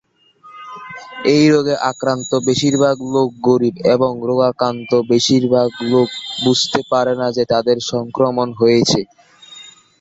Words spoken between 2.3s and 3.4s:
বেশির ভাগ লোক